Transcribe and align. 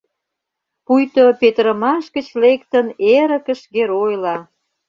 Пуйто 0.85 1.23
петырымаш 1.41 2.05
гыч 2.15 2.27
лектын 2.41 2.87
эрыкыш 3.15 3.61
геройла! 3.73 4.35